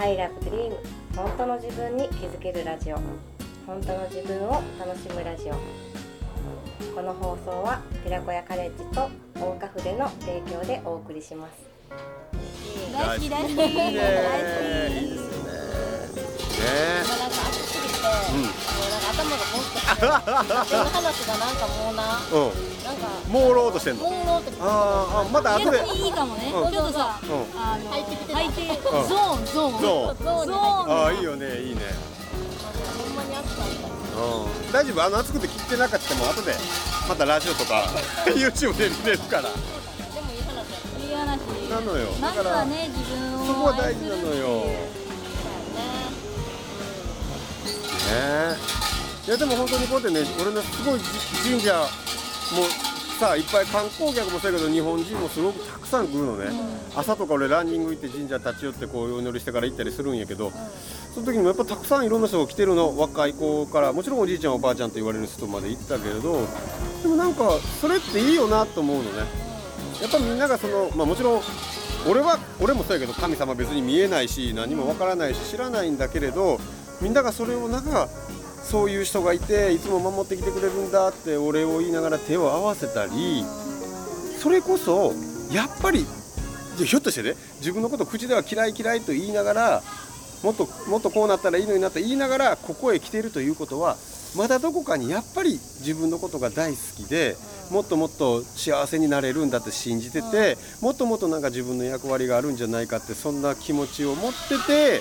[0.00, 0.72] I love dream.
[1.16, 2.96] 本当の自分に気づけるラジオ。
[3.66, 5.54] 本当の自分を楽しむラジオ。
[6.94, 11.68] この放送は寺子屋カレッジと大岡筆の提供でお送りします。
[12.92, 13.52] 大好き大好き。
[13.52, 13.64] いいね。
[13.66, 14.46] 大好
[14.88, 15.48] きいいですね。
[16.58, 16.70] ね
[17.08, 18.52] なんか暑すぎて、もうなん。
[18.52, 18.67] か
[19.18, 22.52] 頭がもっとしの話がなんかもうなう
[22.84, 23.32] なんかん。
[23.32, 24.04] 朦朧としてんの？
[24.04, 25.78] 朦朧とあーあまた後で。
[25.78, 26.72] 逆にいいかもね、うん。
[26.72, 27.30] ちょっとさ、うん。
[27.60, 28.38] あの入ってきてた。
[28.38, 29.80] 入ってゾーンゾーン。
[29.80, 30.16] ゾーン。
[30.24, 31.80] ゾーンああいいよねいいね。
[32.98, 33.88] ほんまに暑かった
[34.22, 34.72] うん。
[34.72, 35.02] 大丈夫？
[35.04, 36.54] あの暑くて切ってなかったも後で
[37.08, 37.84] またラジオとか
[38.36, 39.42] YouTube で見れるから。
[39.42, 39.56] でも
[40.32, 40.66] いい話
[41.04, 41.38] いい話
[41.70, 42.06] なのよ。
[42.20, 44.48] なんだからかね自分をそこは大事なのよ。
[48.08, 48.78] ね
[49.28, 51.04] いやでも本当にこうやってね俺のすごいじ
[51.50, 52.64] 神社も
[53.20, 56.46] さいっぱい観光客もそうやけど日本人もすごくたくさん来るのね、
[56.96, 60.50] 朝とか俺ランニング行って神社立ち寄ってこうお祈りしてから行ったりするんやけど、
[61.12, 63.92] その時にもやっぱたくさんいろんな人が来てるの若い子から。
[63.92, 66.40] もちろんおじいちゃんおばあちゃんと言われる人まで行ったけれど
[67.02, 69.08] でもなんかそれっていいよなと思うのね。
[70.00, 71.42] やっぱみんながそのまあもちろん
[72.08, 76.58] 俺は俺もそうやけど神様別に見えないし何もわからないし知らないんだけれど
[77.02, 78.08] みんながそれをなんか
[78.70, 83.42] そういう人がいていつも守ってきてくれるんだってお礼を言いながら手を合わせたり
[84.38, 85.12] それこそ
[85.50, 86.04] やっぱり
[86.76, 89.82] ひょっとしてね自分のこと口では嫌い嫌いと言いながら
[90.42, 93.96] もっともっとこうなったらいいのになって言いながらここへ来ているということは
[94.36, 97.36] まだどこかにやっぱり自分のことが大好きで
[97.70, 105.00] もっともっと幸せになれるんだって信じててもっともっとなんか自分の役割があるんじゃないかってそんな気持ちを持ってて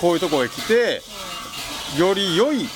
[0.00, 1.02] こういうとこへ来て
[1.98, 2.68] より良い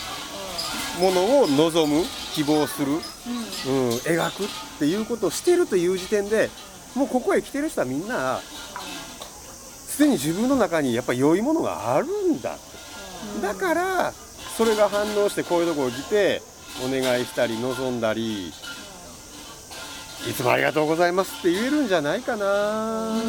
[1.00, 2.04] ものを望む
[2.34, 6.50] 希望する、うん、描くっていうことをしてるという時点で
[6.94, 16.42] もうここへ来てる人はみんなすでに自分の中にやっぱ良いものがあるんだってだからそれが反応してこういうところ来て
[16.84, 23.20] お願いしたり望んだりいつもありがとうございますって言えるんじゃないかな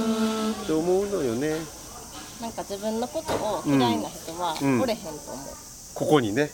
[0.64, 1.52] って思うのよね。
[2.42, 4.81] なんか自分のことを嫌いな人はうん。
[4.81, 5.67] おれへんと思う、
[5.97, 6.52] ここにね。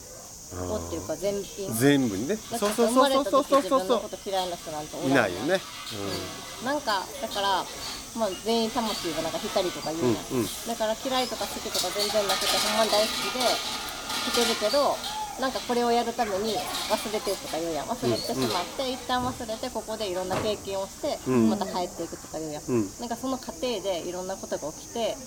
[0.53, 1.73] ここっていうか全品。
[1.73, 2.37] 全部にね。
[2.37, 3.43] そうそうそうそう時そうそう。
[3.43, 5.59] そう自分のこと嫌いな人なんていないよね。
[6.63, 7.65] なんかだから
[8.15, 10.39] まあ全員魂がなんか光とか言ううん。
[10.39, 10.47] うん。
[10.67, 13.43] だから嫌いとか好きとか全然なくてほんまに大好きで
[14.31, 14.95] 来てるけど
[15.41, 16.53] なんかこれをやるために
[16.93, 17.87] 忘れてとか言うやん。
[17.87, 21.49] 忘れてしまって、一旦忘れてここでいろんな経験をして、うん。
[21.49, 22.89] また帰っていくとか言うやん、うん。
[22.99, 25.17] なんかその過程でいろんなことが起きて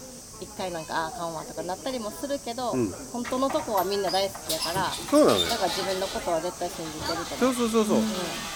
[0.41, 2.93] 一回なんかああかんわとかなったりもするけど、うん。
[3.13, 5.47] 本当のとこはみんな大好きやからそうなのよ。
[5.49, 7.53] だから自分のことは絶対信じてるとそ思う。
[7.53, 7.85] うそうそう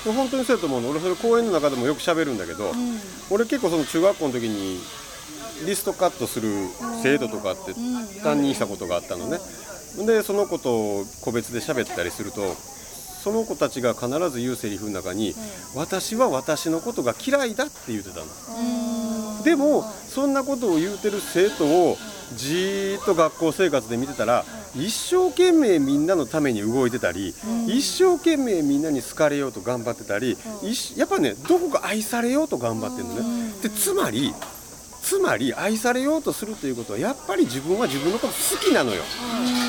[0.04, 0.90] そう、本当にそうやと思うの。
[0.90, 2.72] 俺それ公演の中でもよく喋るんだけど、
[3.30, 4.80] 俺結構その中学校の時に
[5.66, 6.48] リストカットする
[7.02, 7.74] 生徒とかって
[8.22, 9.38] 担任したことがあったのね。
[10.06, 12.54] でその子と個別で喋ったりすると
[13.22, 15.34] その子たちが必ず言うセリフの中に、
[15.74, 18.24] 私は私のことが嫌いだって言ってたの
[19.44, 21.96] でもそんなことを言うてる生徒を
[22.36, 24.44] じーっと学校生活で見てたら
[24.76, 27.34] 一生懸命みんなのために動いてたり、
[27.66, 30.36] 一生懸命みんなに好かれようと頑張ってたり、
[30.96, 33.52] やっぱねどこか愛されようと頑張ってるのね。
[33.62, 34.32] でつまり
[35.02, 39.02] つまり愛されようとするということはやっぱり自分は自分のこと好きなのよ、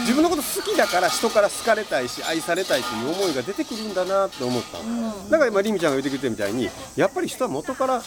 [0.02, 8.04] 自分のこと好きだから人から好かれたいし愛されたいという思いが出てくるんだなって思ったの、だから今りみちゃんが言ってくれたみたいにやっぱり人は元から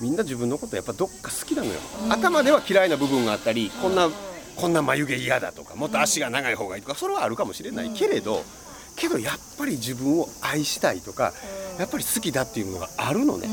[0.00, 1.80] みんな自分のことやっぱどっか好きなのよ、
[2.10, 4.08] 頭では嫌いな部分があったりこんな
[4.56, 7.90] こんな眉毛嫌だとかもっと足が長い方がいいとかそれはあるかもしれない。
[7.90, 8.42] けれど、
[8.96, 11.32] けどやっぱり自分を愛したいとか、
[11.78, 13.46] やっぱり好きだっていうものがあるのね、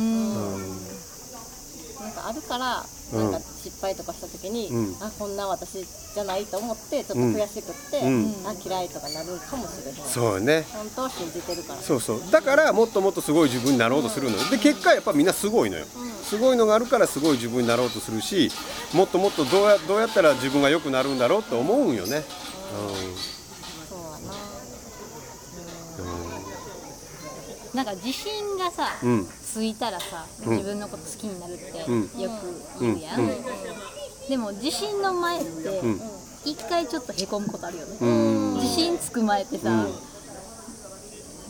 [2.00, 4.96] なんかあるから、うんなんか失敗とかした時に、うん。
[5.00, 8.36] あこんな私じゃないと思ってちょっと悔しくって、うん。
[8.46, 10.66] あ嫌いとかなるかもしれへんそうね。
[10.72, 11.82] 本当を信じてるから。
[11.82, 12.22] そうそう。
[12.32, 14.44] だからもっともっとすごい自分になろうとするのよ。
[14.50, 15.86] で結果やっぱみんなすごいのよ、
[16.24, 18.52] すごいのがあるからすごい自分になろうとするし
[18.94, 22.24] もっともっとどうやどうやったら自分が良くなるんだろうと思うんよね、
[23.90, 24.20] そうや
[27.74, 27.84] な。
[27.84, 30.58] なんか自信がさ、うんうんついたらさうん。
[30.58, 32.02] 自分のこと好きになるってうん。
[32.20, 33.30] よく言うやん、うん。
[33.30, 33.36] うん。
[34.28, 36.02] でも自信の前って、うん。
[36.44, 38.54] 一回ちょっとへこむことあるよね、うん。
[38.56, 39.74] 自信つく前ってさ、う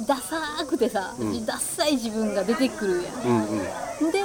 [0.03, 0.05] ん。
[0.05, 1.45] ダサーくてさ、うん。
[1.45, 4.09] ダッサい自分が出てくるやうんうん。
[4.09, 4.21] んで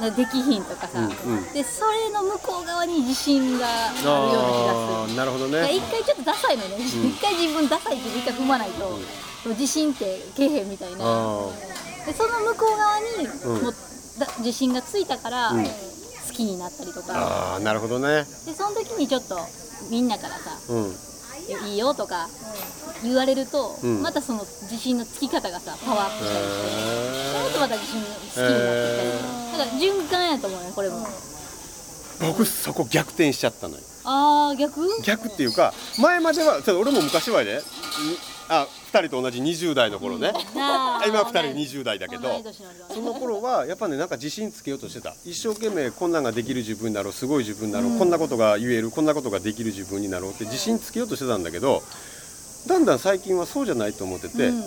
[0.00, 1.52] なできひんとかさ、うんうん。
[1.52, 4.66] でそれの向こう側に自信があるような気
[5.02, 5.16] がする。
[5.16, 5.74] なるほどね。
[5.74, 8.98] 一回ちょっとダサいのね、一回自分ダサいって一回踏まないと、
[9.48, 10.98] 自信ってけえへんみたいな。
[11.02, 11.48] あ
[12.06, 13.06] でその向こう側に、
[13.44, 13.62] うん。
[13.64, 13.74] もう
[14.18, 15.64] だ自信がついたから、うん。
[15.64, 15.70] 好
[16.32, 17.56] きになったりとーか。
[17.56, 18.24] あーなるほどね。
[18.44, 19.38] でその時にちょっと
[19.90, 20.92] みんなからさうん
[21.70, 22.28] 「いいよ」とか
[23.02, 24.02] 言われると、うん。
[24.02, 26.52] またその自信のつき方がさパワーアップしたりし
[27.32, 31.06] て、もっとへまた自信好きになってきたり、だから循環やと思うよこれも。
[31.06, 31.08] ー
[32.28, 33.80] 僕そこ逆転しちゃったのよ。
[34.04, 34.88] あー逆？
[35.02, 37.60] 逆っていうか前まではちょっと俺も昔はねに
[38.48, 42.42] あ2人と同じ20代の頃ね、今2人20代だけど。
[42.94, 45.14] その頃はやっぱねなんか自信つけようとしてた。
[45.24, 51.82] 一生懸命こんなんができる自分になろうすごい自分になろう、こんなことが言えるこんなことができる自分になろうって自信つけようとしてたんだけど
[52.68, 54.62] だんだん最近はそうじゃないと思ってて、うん。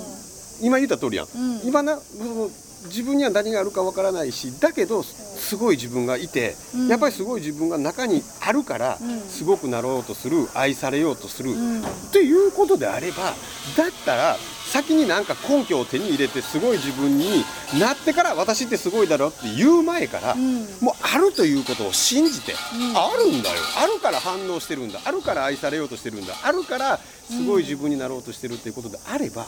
[0.62, 1.30] 今言った通りやん、ん。
[1.66, 2.50] 今なその
[2.86, 6.88] 自分には何があるかわからないしだけどすごい自分がいて、うん。
[6.88, 9.22] やっぱりすごい自分が中にあるから、うん。
[9.22, 11.82] すごくなろうとする愛されようとする、ん。
[11.82, 13.34] っていうことであれば
[13.78, 14.38] だったら
[14.72, 17.44] 先になんか根拠を手に入れてすごい自分に
[17.80, 20.66] なってから私ってすごいだろって言う前から、ん。
[20.82, 22.56] もうあるということを信じて、ん。
[22.96, 23.60] あるんだよ。
[23.78, 25.02] あるから反応してるんだ。
[25.04, 26.34] あるから愛されようとしてるんだ。
[26.44, 29.46] あるからすごい自分になろうとしてるっていうことであれば、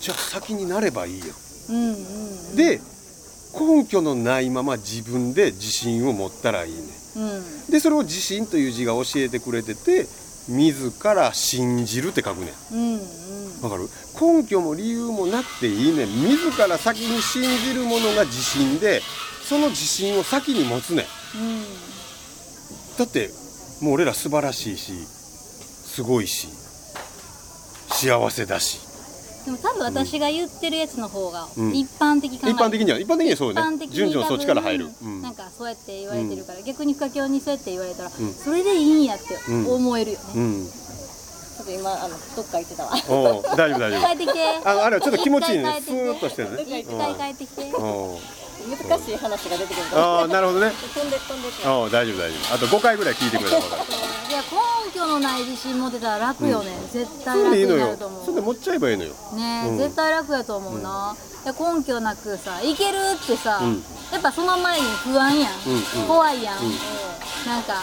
[0.00, 1.26] じゃあ先になればいいよ。
[1.68, 2.80] うんうんで
[3.58, 6.80] 根拠のないまま自分で自信を持ったらいいね。
[7.16, 7.20] う
[7.68, 7.70] ん。
[7.70, 10.06] でそれを自信という字が教えてくれてて
[10.48, 12.52] 自ら信じるって書くね。
[12.70, 13.62] んうんうん。
[13.62, 13.88] わかる？
[14.20, 16.04] 根拠も理由もなくていいね。
[16.04, 19.00] ん自ら先に信じるものが自信で
[19.48, 21.06] その自信を先に持つね。
[21.34, 21.64] んうん。
[22.98, 23.30] だって
[23.80, 26.48] もう俺ら素晴らしいしすごいし
[27.88, 28.80] 幸せだし
[29.46, 31.74] でも多分私が言ってるやつの方がうん。
[31.74, 33.62] 一般的かな、一般的には一般的にはそうね。
[33.88, 34.88] 順序のそっちから入る。
[35.22, 38.12] なんかそうやって言われてるから、逆に深京にそうやって言われたら、ん。
[38.12, 39.66] それでいいんやってうん。
[39.68, 42.90] 思えるよね、うん、ちょっと今あのどっか行ってたわ。
[43.56, 44.08] 大丈夫大丈夫。
[44.08, 44.40] 帰ってきて。
[44.64, 45.80] あのあれはちょっと気持ちいいね。
[45.80, 46.80] スーッとしてるね。
[46.80, 47.72] 一回帰ってきて
[48.66, 50.02] 難しい話が出てくるから。
[50.02, 50.72] ああなるほどね。
[50.72, 52.54] 飛んで飛んでああ大丈夫大丈夫。
[52.54, 53.82] あと5回ぐらい聞いてくれたら分かる
[54.28, 58.24] いや根拠のない自信持ってたら楽よね、絶そ対楽になると思う。
[58.24, 59.14] それで持っちゃえばいいのよ。
[59.34, 59.78] ねえ、うん。
[59.78, 63.84] 絶対楽やと思うな、いや根拠なくさいけるってさ、うん。
[64.12, 66.08] やっぱその前に不安やん、うんうん。
[66.08, 66.58] 怖いやん、ん。
[67.46, 67.82] なんか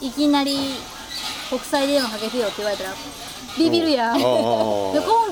[0.00, 0.74] いきなり
[1.48, 2.90] 国際電話かけてよって言われたら
[3.56, 4.20] ビビるやん、う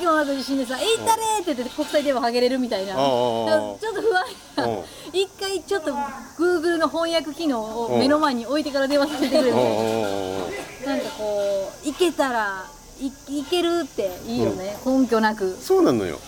[0.02, 4.24] んでああ根拠なく自信でさ「えいったれ!」って言って国際電話かけれるみたいな、ちょっと不安。
[4.68, 5.92] や一回ちょっと
[6.38, 12.64] Google の翻訳機能を目の前に置いてから電話させてくれるなんかこういけたら
[13.00, 15.56] いいけるっていいよね、根拠なく。
[15.60, 16.18] そうなのよ。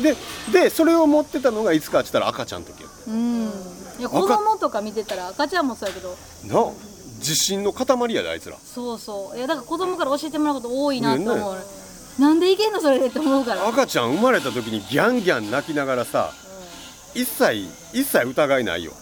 [0.00, 0.14] で
[0.52, 3.50] でそれを持ってたのがいつかって言ったら赤ちゃんの時ようん。
[3.98, 6.14] いや子供とか見てたら赤ちゃんもそうやけど。
[6.44, 6.72] なあ
[7.18, 8.56] 自信の塊やであいつら。
[8.62, 9.38] そうそう。
[9.38, 11.56] いやだから子供から教えてもらうこと多いなと思う、
[12.18, 13.68] なんでいけんのそれでって思うから。
[13.68, 16.32] 赤ちゃん生まれた時にギャンギャン泣きながらさ
[17.14, 18.92] 一切一切疑いないよ。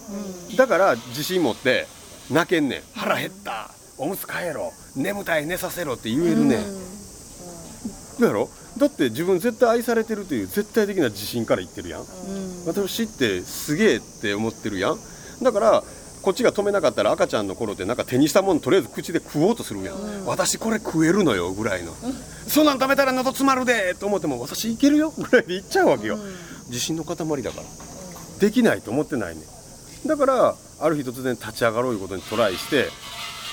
[0.57, 1.87] だから自信持って
[2.29, 2.81] 泣けんねん。
[2.93, 3.71] 腹減った。
[3.97, 4.71] おむつ替えろ。
[4.95, 6.63] 眠たい寝させろって言えるねん。
[8.19, 8.49] だろ？
[8.77, 12.01] だって自分絶対愛されてるという絶対的な自信から言ってるやん。
[12.01, 12.07] うん。
[12.65, 14.97] 私ってすげえって思ってるやん。
[15.41, 15.83] だから
[16.25, 21.93] こっちが止めなかったら赤ちゃんの頃ってなんか手にしたもんとりあえず口で食おうとするやん、私これ食えるのよぐらいの、
[22.47, 26.17] そんなん食べたら喉詰まるでと思っても私いけるよぐらいで言っちゃうわけよ、
[26.67, 27.63] 自信の塊だから。
[28.39, 29.43] できないと思ってないね
[30.07, 32.89] だからある日突然立ち上がろういうことにトライして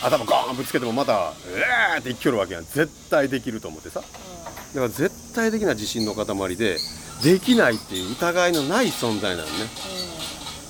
[0.03, 2.65] 頭ゴーンぶつけてもまた「えー!」って生きよるわけやん。
[2.65, 4.01] 絶対できると思ってさ。
[4.01, 6.79] だから絶対的な自信の塊で
[7.23, 9.53] できないっていう疑いのない存在なのね、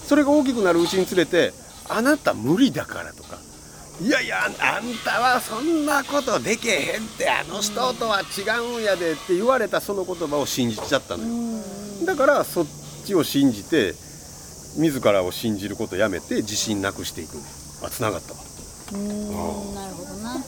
[0.04, 1.54] それが大きくなるうちにつれて
[1.88, 3.38] あなた無理だからとか。
[4.00, 4.52] いやいやあん
[5.04, 8.42] たはそんなことでけへんってあの人とは違
[8.76, 11.62] うんやでって言われたその言葉を信じちゃったのよ。
[12.06, 12.66] だからそっ
[13.04, 13.94] ちを信じて
[14.78, 17.36] 自らを信じることやめて自信なくしていく。
[17.36, 17.42] ね
[17.84, 18.40] あ繋がったわ。
[18.94, 20.42] うんなるほどな。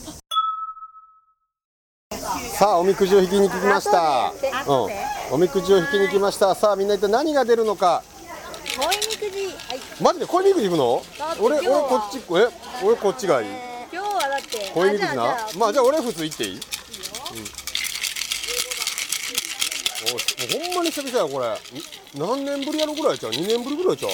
[2.57, 4.33] さあおみくじを引きに来ました。
[4.67, 5.33] うん。
[5.33, 6.55] おみくじを引きに来ました。
[6.55, 8.03] さあみんな一体何が出るのか
[8.77, 9.79] 恋みくじはい。
[10.01, 10.25] マジで？
[10.25, 11.01] 恋みくじ引くの
[11.39, 12.21] 俺俺こっちえ？
[12.85, 13.47] 俺こっちがいい？
[13.91, 16.51] 今日はだって恋みくじなまあじゃあ俺普通行っていい？
[16.55, 16.61] うん。
[20.05, 20.07] お
[20.65, 21.47] ほんまに久々やこれ。
[21.47, 21.57] ん？
[22.19, 24.11] 何年ぶりやるぐらいちゃう？2年ぶりぐらいちゃう？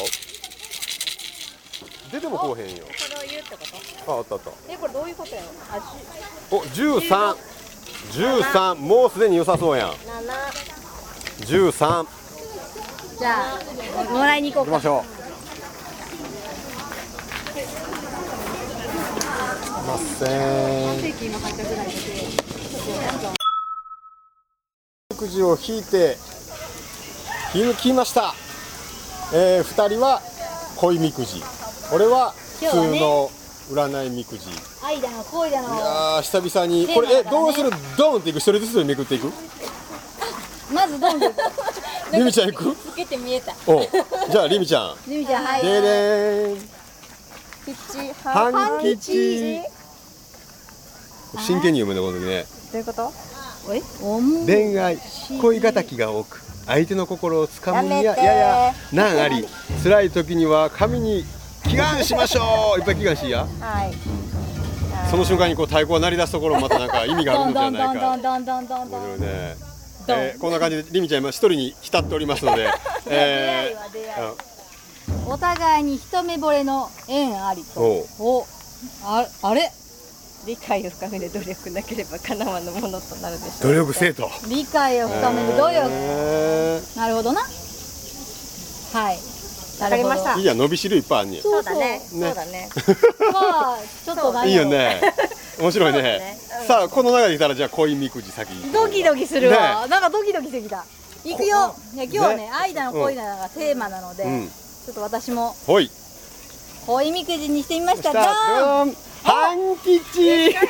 [2.12, 2.86] 出てもこうへんよ。
[2.98, 3.60] それを言うってこ
[4.06, 4.14] と？
[4.14, 4.52] ああったあった。
[4.70, 5.48] えこれどういうことやろ？
[5.72, 5.96] あ
[6.52, 7.36] お13
[8.12, 9.92] 13もうすでに良さそうやん。
[11.42, 12.21] 13
[13.22, 13.60] じゃあ
[14.12, 14.72] もらいに行こうか。
[14.72, 15.08] 行きましょう。
[19.88, 21.08] ませ
[25.12, 25.16] ん。
[25.16, 26.18] くじを引いて
[27.54, 28.34] 引抜きました、
[29.36, 30.20] えー、2人は
[30.78, 31.44] 恋みくじ。
[31.94, 33.30] 俺は普通の
[33.70, 36.88] 占いみくじ、い愛だの恋だのやー久々に。
[36.88, 37.70] これえどうする？
[38.00, 38.38] ドーンっていく？
[38.40, 39.32] 一人ずつめくっていく？
[40.74, 41.34] まずどんどん
[42.14, 42.76] リミちゃん行く？
[42.76, 43.54] つけて見えた。
[43.68, 43.82] お
[44.30, 44.96] じゃあリミちゃん。
[45.08, 45.62] ゆみちゃんはい。
[45.64, 46.60] ででーん。
[47.66, 49.62] 吉半吉
[51.38, 52.46] 真剣に読むねこの時ね。
[52.72, 53.12] どういうこと？
[54.46, 54.98] 恋愛
[55.40, 59.46] 恋敵が多く相手の心をつかむにはややや難あり。
[59.84, 61.24] 辛い時には神に
[61.66, 62.80] 祈願しましょう。
[62.80, 63.46] いっぱい祈願しいや？
[63.60, 63.94] はい。
[65.10, 69.71] その瞬間にこう太鼓が鳴り出すところもまたなんか意味があるどんどんじゃないかんどんどんどんどんどんどん面白いねどん
[70.08, 72.70] えーこんな感じでリミちゃん今一人に浸っておりますので、
[73.08, 74.10] え 出会いは出会い。
[74.28, 74.34] ー
[75.34, 77.80] お互いに一目惚れの縁ありと。
[77.82, 78.48] お
[79.04, 79.72] ああれ？
[80.46, 85.88] 理解を深める努力なければ叶わぬものとなるでしょう努力せえと理解を深める努力。
[85.92, 87.42] えなるほどな。
[87.42, 87.48] は
[89.14, 89.20] い。
[89.82, 90.32] わかりました。
[90.32, 91.80] ーいいや伸びしろいっぱいあんねんそうだね。
[91.80, 92.02] ね。
[92.10, 92.70] そうだね。
[93.34, 95.02] まあちょっと何いいよね
[95.60, 96.02] 面白いね。
[96.02, 96.38] ね。
[96.62, 96.68] うん。
[96.68, 100.86] さあこの流れでいたらじゃあ恋みくじ先にドキドキするわ、なんかドキドキしてきた。
[101.24, 101.76] 行くよ。
[101.94, 102.52] いや今日はねね。
[102.54, 104.48] 愛だの恋だのがテーマなので、うん。
[104.48, 105.90] ちょっと私もほい。
[106.88, 108.12] 恋みくじにしてみました。
[108.12, 108.90] ドーン。
[108.90, 110.00] ート半吉。
[110.02, 110.62] 一緒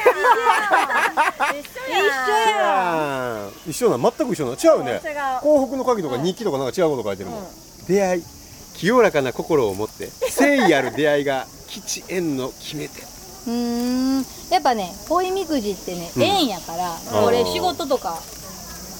[2.59, 5.01] や一緒な全く一緒な違うね。
[5.41, 7.47] 幸福の鍵とか日記とかなんか違うこと書いてるもん、
[7.87, 8.23] 出会い。
[8.73, 13.01] 清らかな心を持って誠意ある出会いが吉縁の決め手
[13.47, 14.25] うーん。
[14.49, 16.23] やっぱね恋みくじってね、うん。
[16.23, 17.23] 縁やからー。
[17.23, 18.21] これ仕事とか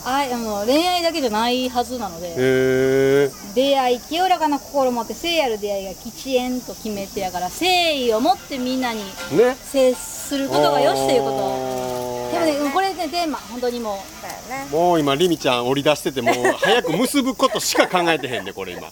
[0.03, 9.55] ああの恋愛だけじゃないはずなので出会い清らかな心を持って誠意ある出会いが吉縁と決めてやから誠意を持ってみんなにね。
[9.55, 12.31] 接することがよしということ。
[12.33, 14.49] でもねうんこれねテーマ本当にもう。
[14.49, 14.67] ね。
[14.71, 18.87] もう今リミちゃん折り出しててもう 早く結ぶことしか考えてへんでこれ今。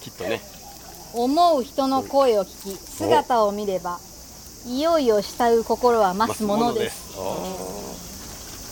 [0.00, 0.40] きっとね。
[1.12, 4.00] 思う人の声を聞き姿を見れば
[4.66, 7.14] いよいよ慕う心は増すものです。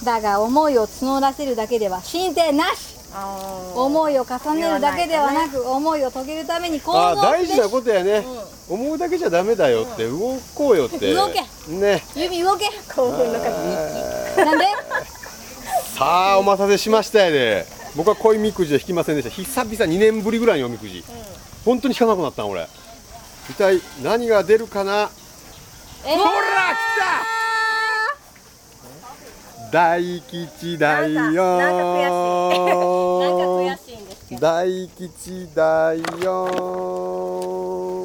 [0.05, 2.97] だが思いを募らせるだけでは進展なし。
[3.75, 8.27] 思いを重ねるだけではなく思いを遂げるために行あ動大事なことやね、
[8.71, 11.13] 思うだけじゃダメだよって動こうよって。
[11.13, 11.43] 動け。
[11.69, 12.03] ね。
[12.17, 12.71] 指動け。
[12.95, 14.65] 興奮の数なんで？
[15.95, 17.67] さあお待たせしましたやで。
[17.95, 19.31] 僕は恋みくじで引きませんでした。
[19.31, 21.05] 久々2年ぶりぐらいにおみくじ、
[21.67, 22.67] 本当に引かなくなったん俺。
[23.51, 25.11] 一体何が出るかな？
[26.05, 26.31] えほら
[26.75, 27.23] 来た。
[29.71, 31.13] 大吉だよ。
[31.15, 33.97] なんかなんか悔しい。
[33.97, 36.01] んですけど大吉だよ。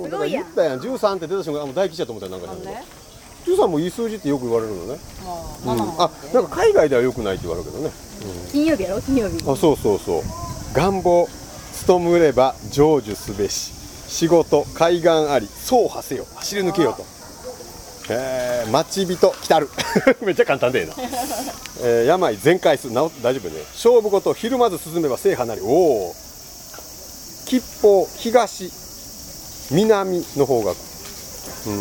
[0.06, 0.80] すごいや言ったやん。
[0.80, 2.54] 13って出た瞬間あもう大吉だと思ったよなんか。
[2.54, 2.70] なんで
[3.46, 5.00] 13もいい数字ってよく言われるのね、
[5.63, 7.92] もううん、あなんか海外ではよくないって言われるけどね。
[8.51, 9.01] 金曜日やろ？
[9.01, 9.38] 金曜日。
[9.50, 10.22] あそうそうそう。
[10.74, 11.27] 願望
[11.88, 13.74] 努むれば成就すべし。
[14.08, 16.25] 仕事海岸あり走破せよ。
[16.36, 17.04] 走り抜けよと
[18.09, 19.69] えー、待ち人来たる。
[20.21, 20.93] めっちゃ簡単でええな、
[21.81, 23.61] えー、病全回数治って大丈夫ね。
[23.73, 25.61] 勝負事ひるまず進めば制覇なり。
[25.61, 26.15] おお
[27.45, 28.71] 吉報東
[29.71, 31.71] 南の方角うー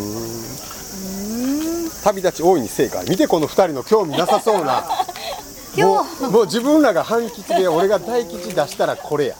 [1.87, 1.91] ん。
[2.03, 3.09] 旅立ち大いに正解。
[3.09, 4.85] 見てこの2人の興味なさそうな。
[5.77, 9.35] もうもう自分らが半吉で俺が大吉出したらこれや。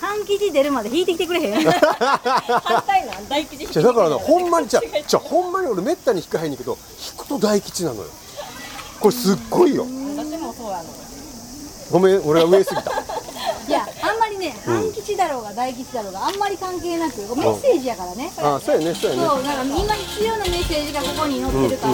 [0.00, 1.64] 半吉出るまで引いてきてくれへん。
[1.64, 6.76] 反対大吉じゃあだからねほんまにじゃあじゃあほんまに俺めったに引かへんねんけど
[7.12, 8.10] 引くと大吉なのよ。
[9.00, 9.84] これすっごいよ。
[9.84, 10.84] 私もそうやの。
[11.90, 12.90] ごめん俺が上すぎた。
[13.66, 18.32] いやあんまりね半吉だろうが大吉だろうがあんまり関係なくメッセージやからね。
[18.38, 19.26] あそうやねそうやね。
[19.26, 21.92] そうなんか今必要なメッセージがここに載ってるから、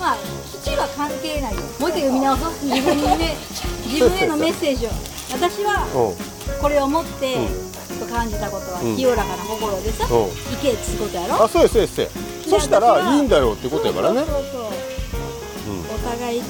[0.00, 0.16] まあ
[0.64, 1.60] 吉は関係ないよ。
[1.78, 2.52] もう一回読み直そう。
[2.62, 3.36] 自分にね
[3.86, 4.90] 自分へのメッセージを。
[5.32, 6.60] 私はうん。
[6.60, 7.36] これを持って、
[8.06, 8.96] と感じたことはうん。
[8.96, 10.08] 清らかな心でさ、う。
[10.08, 11.44] ん行けっつうことやろ？
[11.44, 12.10] あそうやそうやそうや。
[12.48, 14.20] そしたらいいんだよってことやからね。
[14.20, 14.62] そうそうそう。
[15.94, 16.44] お互いお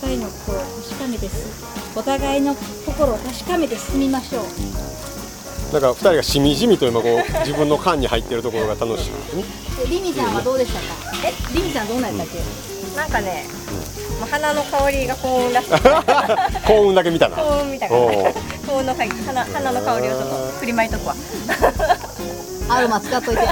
[0.00, 4.44] 互いの心を確かめてすお互いの心を確かめて進みましょう。
[5.72, 9.10] だから二人がしみじみと今こう自分の缶に入ってるところが楽しい。
[9.36, 9.44] ね
[9.84, 11.26] えリミさんはどうでしたか？
[11.28, 13.46] えリミさんどうなんやったっけ、なんかね、
[14.22, 15.68] もう花の香りが幸運らしい
[16.64, 17.36] 幸運だけ見たな。
[17.36, 21.14] 幸運みたいな幸運の香り花花の香りをちょっと振りまいとくわ。
[22.70, 23.42] アロマ使っといて。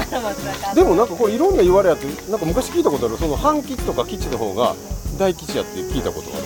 [0.73, 3.17] でもなんかこれいろんな言われやってなんか昔聞いたことある。
[3.17, 4.73] その半吉とか吉の方が
[5.19, 6.45] 大吉やって聞いたことがある。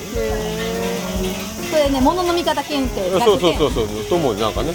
[1.70, 4.74] それね物の見方検定100点そうそうそうそうと思うなんかね。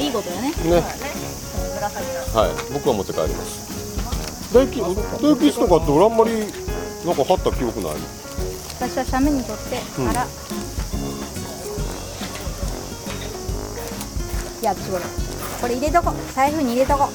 [0.00, 0.48] いいことよね。
[0.48, 0.82] ね。
[2.34, 2.72] はい。
[2.72, 4.52] 僕は持って帰ります。
[4.52, 4.80] 大吉
[5.22, 6.65] 大吉とかって俺あんまり
[7.06, 7.92] なんか貼った記憶ない。
[8.80, 10.08] 私は斜面にとってうん。
[10.08, 10.26] あら、
[14.60, 15.04] いや私これ
[15.60, 16.12] これ入れとこ。
[16.34, 17.08] 財布に入れとこ。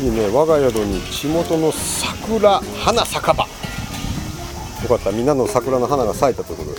[0.00, 0.28] いいね。
[0.28, 3.44] 我が宿に地元の桜花酒場。
[3.44, 5.10] よかった。
[5.10, 6.72] みんなの桜の花が咲いたところ。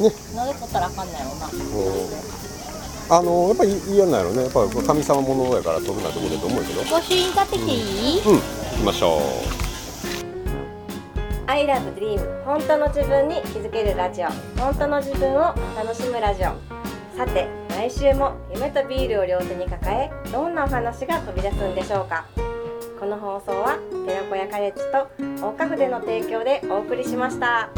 [0.00, 1.46] でなぜ取ったらあかんないやろうな
[3.12, 4.44] あのやっぱり嫌なんやろね。
[4.44, 6.82] やっぱ神様ものやから取るなところだと思うけど。
[6.84, 7.74] 御朱印買ってきてい
[8.18, 8.36] い、うん。
[8.36, 8.40] 行
[8.78, 9.20] きましょう。
[11.48, 14.28] I love dream 本当の自分に気づけるラジオ。
[14.60, 16.52] 本当の自分を楽しむラジオ。
[17.18, 22.26] さて来週も夢とビールを両手に抱えどんなお話が飛び出すんでしょうか？
[23.00, 25.08] この放送は寺子屋カレッジと
[25.44, 27.70] 大花筆の提供でお送りしました。